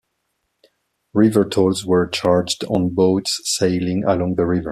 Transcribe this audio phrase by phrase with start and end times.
[1.13, 4.69] River tolls were charged on boats sailing along the river.